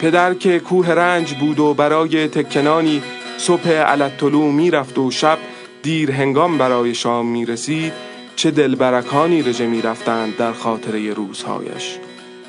پدر 0.01 0.35
که 0.35 0.61
کوه 0.61 0.91
رنج 0.91 1.35
بود 1.35 1.61
و 1.61 1.75
برای 1.75 2.29
تکنانی 2.29 3.03
صبح 3.39 3.71
علتلو 3.71 4.43
می‌رفت 4.43 4.99
و 4.99 5.11
شب 5.11 5.39
دیر 5.83 6.13
هنگام 6.13 6.59
برای 6.59 6.95
شام 6.95 7.27
می 7.27 7.47
رسید 7.47 7.93
چه 8.37 8.51
دلبرکانی 8.51 9.43
رژه 9.43 9.67
می 9.67 9.83
رفتند 9.83 10.37
در 10.37 10.53
خاطره 10.53 11.13
روزهایش. 11.13 11.99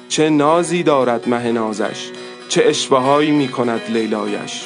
چه 0.09 0.29
نازی 0.29 0.83
دارد 0.83 1.29
مه 1.29 1.51
نازش 1.51 2.09
چه 2.49 2.63
اشوههایی 2.65 3.31
می 3.31 3.47
کند 3.47 3.81
لیلایش. 3.89 4.63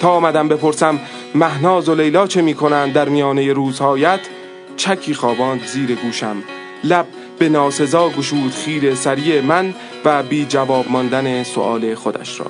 تا 0.00 0.10
آمدم 0.10 0.48
بپرسم 0.48 1.00
مهناز 1.34 1.88
و 1.88 1.94
لیلا 1.94 2.26
چه 2.26 2.42
می 2.42 2.54
کنند 2.54 2.92
در 2.92 3.08
میانه 3.08 3.52
روزهایت؟ 3.52 4.20
چکی 4.76 5.14
خواباند 5.14 5.66
زیر 5.66 5.94
گوشم 5.94 6.42
لب 6.84 7.06
به 7.42 7.48
ناسزا 7.48 8.08
گشود 8.08 8.52
خیر 8.52 8.94
سریع 8.94 9.40
من 9.40 9.74
و 10.04 10.22
بی 10.22 10.44
جواب 10.44 10.90
ماندن 10.90 11.42
سؤال 11.42 11.94
خودش 11.94 12.40
را. 12.40 12.46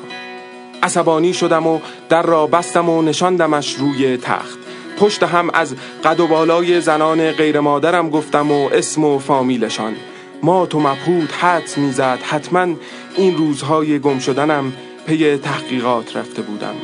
عصبانی 0.82 1.34
شدم 1.34 1.66
و 1.66 1.80
در 2.08 2.22
را 2.22 2.46
بستم 2.46 2.88
و 2.88 3.02
نشاندمش 3.02 3.75
روی 3.75 4.16
تخت. 4.16 4.58
پشت 4.99 5.22
هم 5.22 5.50
از 5.54 5.75
قد 6.04 6.20
و 6.20 6.26
بالای 6.26 6.80
زنان 6.80 7.30
غیر 7.30 7.61
مادرم 7.61 8.11
گفتم 8.11 8.50
و 8.50 8.68
اسم 8.72 9.04
و 9.04 9.18
فامیلشان. 9.18 9.94
ما 10.42 10.66
تو 10.66 10.80
مبهود 10.80 11.32
حد 11.32 11.76
می‌زد. 11.76 12.18
حتما 12.22 12.75
این 13.16 13.37
روزهای 13.37 13.99
گم 13.99 14.18
شدنم 14.18 14.72
پی 15.06 15.37
تحقیقات 15.37 16.16
رفته 16.16 16.42
بودم. 16.42 16.75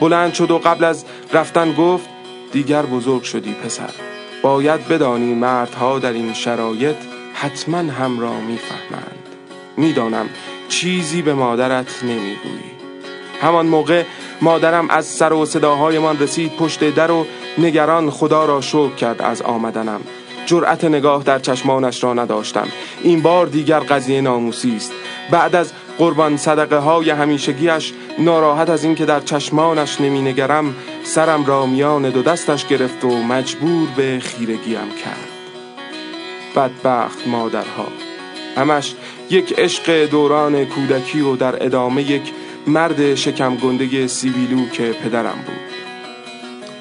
بلند 0.00 0.34
شد 0.34 0.50
و 0.50 0.58
قبل 0.58 0.84
از 0.84 1.04
رفتن 1.32 1.72
گفت 1.72 2.08
دیگر 2.52 2.82
بزرگ 2.82 3.22
شدی 3.22 3.52
پسر. 3.52 3.90
باید 4.42 4.88
بدانی 4.88 5.34
مردها 5.34 5.98
در 5.98 6.12
این 6.12 6.32
شرایط 6.32 6.96
حتما 7.38 7.78
هم 7.78 8.20
را 8.20 8.40
می‌فهمند. 8.40 9.18
می‌دانم 9.76 10.28
چیزی 10.68 11.22
به 11.22 11.34
مادرت 11.34 12.02
نمی‌گویی. 12.02 12.76
همان 13.42 13.66
موقع 13.66 14.02
مادرم 14.40 14.90
از 14.90 15.06
سر 15.06 15.32
و 15.32 15.46
صداهایمان 15.46 16.18
رسید 16.18 16.56
پشت 16.56 16.94
در 16.94 17.10
و 17.10 17.26
نگران 17.58 18.10
خدا 18.10 18.44
را 18.44 18.60
شکر 18.60 18.94
کرد 18.94 19.22
از 19.22 19.42
آمدنم. 19.42 20.00
جرأت 20.46 20.84
نگاه 20.84 21.22
در 21.22 21.38
چشمانش 21.38 22.04
را 22.04 22.14
نداشتم. 22.14 22.68
این 23.02 23.22
بار 23.22 23.46
دیگر 23.46 23.80
قضیه 23.80 24.20
ناموسی 24.20 24.76
است. 24.76 24.92
بعد 25.30 25.54
از 25.54 25.72
قربان 25.98 26.36
صدقه 26.36 26.76
های 26.76 27.10
همیشگیش 27.10 27.92
ناراحت 28.18 28.70
از 28.70 28.84
اینکه 28.84 29.04
در 29.04 29.20
چشمانش 29.20 30.00
نمی 30.00 30.22
نگرم 30.22 30.74
سرم 31.04 31.44
را 31.46 31.66
میان 31.66 32.10
دو 32.10 32.22
دستش 32.22 32.66
گرفت 32.66 33.04
و 33.04 33.22
مجبور 33.22 33.88
به 33.96 34.18
خیرگیم 34.22 34.90
کرد. 35.04 35.35
بدبخت 36.56 37.26
مادرها. 37.26 37.86
همش 38.56 38.94
یک 39.30 39.54
عشق 39.58 40.04
دوران 40.04 40.64
کودکی 40.64 41.20
و 41.20 41.36
در 41.36 41.64
ادامه 41.64 42.10
یک 42.10 42.32
مرد 42.66 43.14
شکم 43.14 43.56
گنده 43.56 44.06
سیبیلو 44.06 44.68
که 44.68 44.82
پدرم 44.82 45.38
بود. 45.46 45.76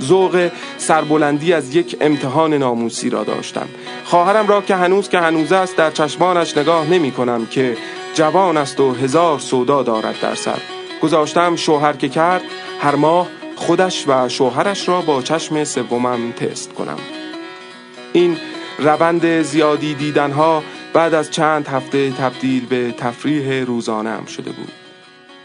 ذوق 0.01 0.51
سربلندی 0.77 1.53
از 1.53 1.75
یک 1.75 1.97
امتحان 2.01 2.53
ناموسی 2.53 3.09
را 3.09 3.23
داشتم. 3.23 3.67
خواهرم 4.05 4.47
را 4.47 4.61
که 4.61 4.75
هنوز 4.75 5.09
که 5.09 5.19
هنوز 5.19 5.51
است 5.51 5.75
در 5.75 5.91
چشمانش 5.91 6.57
نگاه 6.57 6.89
نمی 6.89 7.11
کنم 7.11 7.45
که 7.45 7.77
جوان 8.13 8.57
است 8.57 8.79
و 8.79 8.93
هزار 8.93 9.39
سودا 9.39 9.83
دارد 9.83 10.15
در 10.21 10.35
سر. 10.35 10.59
گذاشتم 11.01 11.55
شوهر 11.55 11.93
که 11.93 12.09
کرد 12.09 12.41
هر 12.79 12.95
ماه 12.95 13.27
خودش 13.55 14.07
و 14.07 14.29
شوهرش 14.29 14.89
را 14.89 15.01
با 15.01 15.21
چشم 15.21 15.63
سومم 15.63 16.31
تست 16.31 16.73
کنم. 16.73 16.99
این 18.13 18.37
روند 18.79 19.41
زیادی 19.41 19.93
دیدنها 19.93 20.63
بعد 20.93 21.13
از 21.13 21.31
چند 21.31 21.67
هفته 21.67 22.11
تبدیل 22.11 22.65
به 22.65 22.91
تفریح 22.91 23.63
روزانه 23.63 24.27
شده 24.27 24.51
بود. 24.51 24.71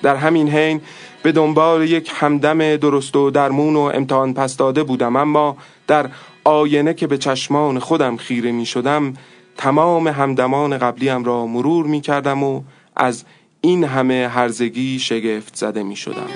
در 0.02 0.16
همین 0.16 0.48
حین 0.48 0.80
به 1.22 1.32
دنبال 1.32 1.90
یک 1.90 2.12
همدم 2.14 2.76
درست 2.76 3.16
و 3.16 3.30
درمون 3.30 3.76
و 3.76 3.80
امتحان 3.80 4.34
پس 4.34 4.56
داده 4.56 4.82
بودم 4.82 5.16
اما 5.16 5.56
در 5.86 6.10
آینه 6.44 6.94
که 6.94 7.06
به 7.06 7.18
چشمان 7.18 7.78
خودم 7.78 8.16
خیره 8.16 8.52
می 8.52 8.66
شدم 8.66 9.14
تمام 9.56 10.08
همدمان 10.08 10.78
قبلیم 10.78 11.24
را 11.24 11.46
مرور 11.46 11.86
می 11.86 12.00
کردم 12.00 12.42
و 12.42 12.62
از 12.96 13.24
این 13.60 13.84
همه 13.84 14.28
هرزگی 14.28 14.98
شگفت 14.98 15.56
زده 15.56 15.82
می 15.82 15.96
شدم. 15.96 16.28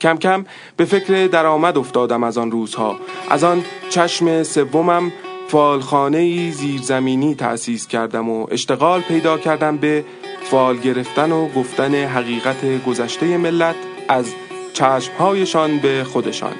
کم 0.00 0.16
کم 0.16 0.44
به 0.76 0.84
فکر 0.84 1.26
درآمد 1.26 1.78
افتادم 1.78 2.24
از 2.24 2.38
آن 2.38 2.50
روزها. 2.50 2.96
از 3.30 3.44
آن 3.44 3.64
چشم 3.90 4.42
سومم 4.42 5.12
فالخانه 5.48 6.50
زیرزمینی 6.50 7.34
تأسیس 7.34 7.86
کردم 7.86 8.28
و 8.28 8.46
اشتغال 8.50 9.00
پیدا 9.00 9.38
کردم 9.38 9.76
به 9.76 10.04
فال 10.42 10.76
گرفتن 10.76 11.32
و 11.32 11.48
گفتن 11.48 11.94
حقیقت 11.94 12.84
گذشته 12.84 13.36
ملت 13.36 13.76
از 14.08 14.26
چشمهایشان 14.72 15.78
به 15.78 16.04
خودشان. 16.04 16.54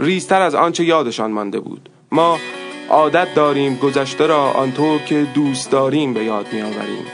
ریزتر 0.00 0.42
از 0.42 0.54
آنچه 0.54 0.84
یادشان 0.84 1.30
مانده 1.30 1.60
بود. 1.60 1.88
ما 2.12 2.38
عادت 2.90 3.34
داریم 3.34 3.76
گذشته 3.76 4.26
را 4.26 4.50
آنطور 4.50 4.98
که 4.98 5.26
دوست 5.34 5.70
داریم 5.70 6.14
به 6.14 6.24
یاد 6.24 6.46
می 6.52 6.62
آوریم 6.62 7.06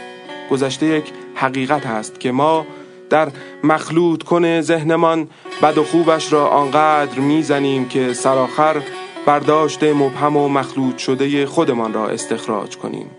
گذشته 0.51 0.87
یک 0.87 1.05
حقیقت 1.35 1.87
است 1.87 2.21
که 2.21 2.33
ما 2.33 2.67
در 3.11 3.29
مخلوط 3.65 4.23
کن 4.23 4.61
ذهنمان 4.61 5.29
بد 5.63 5.79
و 5.79 5.85
خوبش 5.85 6.33
را 6.33 6.49
آنقدر 6.49 7.19
می‌زنیم 7.19 7.89
که 7.89 8.13
سرآخر 8.13 8.83
برداشت 9.29 9.85
مبهم 9.85 10.37
و 10.37 10.49
مخلوط 10.49 10.99
شده 10.99 11.47
خودمان 11.47 11.93
را 11.93 12.09
استخراج 12.09 12.77
کنیم. 12.77 13.11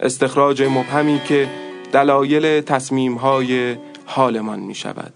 استخراج 0.00 0.62
مبهمی 0.62 1.20
که 1.24 1.48
دلایل 1.92 2.60
تصمیم 2.60 3.14
های 3.14 3.76
حالمان 4.06 4.60
می 4.60 4.74
شود 4.74 5.12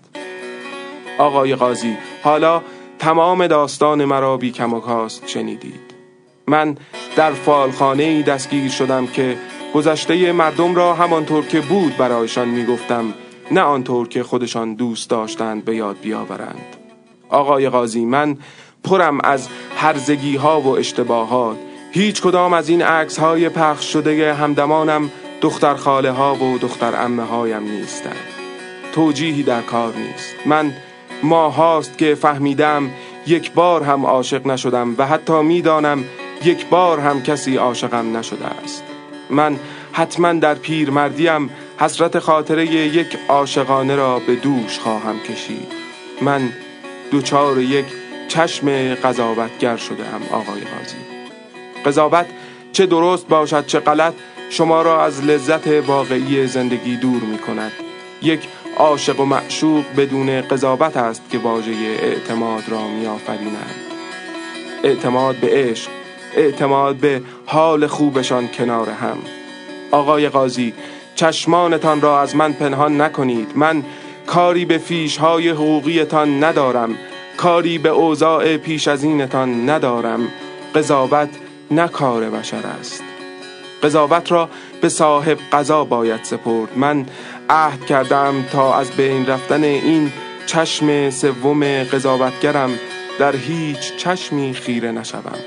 آقای 1.18 1.54
قاضی 1.54 1.96
حالا 2.22 2.62
تمام 2.98 3.46
داستان 3.46 4.04
مرا 4.04 4.36
بی 4.36 4.50
کم 4.50 4.74
و 4.74 4.80
کاست 4.80 5.28
شنیدید. 5.28 5.94
من 6.46 6.76
در 7.16 7.32
فالخانه 7.32 8.02
ای 8.02 8.22
دستگیر 8.22 8.70
شدم 8.70 9.06
که 9.06 9.36
گذشته 9.74 10.32
مردم 10.32 10.74
را 10.74 10.94
همانطور 10.94 11.46
که 11.46 11.60
بود 11.60 11.96
برایشان 11.96 12.48
می 12.48 12.64
گفتم 12.64 13.14
نه 13.50 13.60
آنطور 13.60 14.08
که 14.08 14.22
خودشان 14.22 14.74
دوست 14.74 15.10
داشتند 15.10 15.64
به 15.64 15.76
یاد 15.76 15.96
بیاورند. 16.02 16.76
آقای 17.28 17.68
قاضی 17.68 18.04
من 18.04 18.36
پرم 18.84 19.18
از 19.24 19.48
هرزگی 19.76 20.36
ها 20.36 20.60
و 20.60 20.68
اشتباهات. 20.68 21.56
هیچ 21.92 22.22
کدام 22.22 22.52
از 22.52 22.68
این 22.68 22.82
عکس 22.82 23.18
های 23.18 23.48
پخش 23.48 23.92
شده 23.92 24.34
همدمانم 24.34 25.10
دختر 25.40 25.74
خاله 25.74 26.10
ها 26.10 26.34
و 26.34 26.58
دختر 26.58 27.04
امه 27.04 27.22
هایم 27.22 27.62
نیستند. 27.62 28.16
توجیهی 28.92 29.42
در 29.42 29.62
کار 29.62 29.94
نیست. 29.96 30.34
من 30.46 30.72
ماه 31.22 31.54
هاست 31.54 31.98
که 31.98 32.14
فهمیدم 32.14 32.90
یک 33.26 33.52
بار 33.52 33.82
هم 33.82 34.06
عاشق 34.06 34.46
نشدم 34.46 34.94
و 34.98 35.06
حتی 35.06 35.42
می‌دانم 35.42 36.04
یک 36.44 36.66
بار 36.66 37.00
هم 37.00 37.22
کسی 37.22 37.56
عاشقم 37.56 38.16
نشده 38.16 38.46
است. 38.46 38.84
من 39.30 39.58
حتما 39.92 40.32
در 40.32 40.54
پیرمردیم 40.54 41.50
حسرت 41.78 42.18
خاطره 42.18 42.66
یک 42.66 43.18
عاشقانه 43.28 43.96
را 43.96 44.18
به 44.18 44.34
دوش 44.36 44.78
خواهم 44.78 45.20
کشید. 45.20 45.72
من 46.20 46.52
دوچار 47.10 47.58
یک 47.60 47.84
چشم 48.28 48.94
قضاوتگر 48.94 49.76
شده 49.76 50.04
هم 50.04 50.22
آقای 50.30 50.60
قاضی. 50.60 50.96
قضاوت 51.86 52.26
چه 52.72 52.86
درست 52.86 53.28
باشد 53.28 53.66
چه 53.66 53.80
غلط 53.80 54.14
شما 54.50 54.82
را 54.82 55.04
از 55.04 55.24
لذت 55.24 55.66
واقعی 55.66 56.46
زندگی 56.46 56.96
دور 56.96 57.22
می 57.22 57.38
کند 57.38 57.72
یک 58.22 58.40
عاشق 58.76 59.20
و 59.20 59.24
معشوق 59.24 59.84
بدون 59.96 60.40
قضاوت 60.40 60.96
است 60.96 61.22
که 61.30 61.38
واژه 61.38 61.72
اعتماد 62.02 62.62
را 62.68 62.88
می 62.88 63.06
آفرینند 63.06 63.74
اعتماد 64.84 65.36
به 65.36 65.48
عشق 65.50 65.90
اعتماد 66.36 66.96
به 66.96 67.22
حال 67.46 67.86
خوبشان 67.86 68.48
کنار 68.48 68.90
هم. 68.90 69.18
آقای 69.90 70.28
قاضی 70.28 70.74
چشمانتان 71.14 72.00
را 72.00 72.20
از 72.20 72.36
من 72.36 72.52
پنهان 72.52 73.00
نکنید. 73.00 73.52
من 73.54 73.84
کاری 74.26 74.64
به 74.64 74.78
فیشهای 74.78 75.48
حقوقیتان 75.48 76.44
ندارم. 76.44 76.98
کاری 77.44 77.78
به 77.78 77.88
اوضاع 77.88 78.56
پیش 78.56 78.88
از 78.88 79.04
اینتان 79.04 79.70
ندارم. 79.70 80.28
قضاوت 80.74 81.28
نه 81.70 81.88
کار 81.88 82.30
بشر 82.30 82.66
است. 82.80 83.02
قضاوت 83.82 84.32
را 84.32 84.48
به 84.80 84.88
صاحب 84.88 85.38
قضا 85.52 85.84
باید 85.84 86.20
سپرد. 86.24 86.68
من 86.76 87.06
عهد 87.50 87.86
کردم 87.86 88.44
تا 88.52 88.74
از 88.74 88.90
بین 88.90 89.26
رفتن 89.26 89.64
این 89.64 90.12
چشم 90.46 91.10
سوم 91.10 91.64
قضاوتگرم 91.64 92.70
در 93.18 93.36
هیچ 93.36 93.96
چشمی 93.96 94.54
خیره 94.54 94.92
نشوم. 94.92 95.38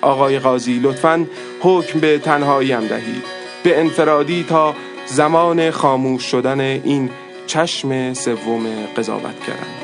آقای 0.00 0.38
قاضی 0.38 0.80
لطفا 0.82 1.26
حکم 1.60 2.00
به 2.00 2.18
تنهاییم 2.18 2.86
دهید. 2.86 3.24
به 3.64 3.80
انفرادی 3.80 4.44
تا 4.48 4.74
زمان 5.06 5.70
خاموش 5.70 6.22
شدن 6.22 6.60
این 6.60 7.10
چشم 7.46 8.14
سوم 8.14 8.66
قضاوتگرم. 8.96 9.83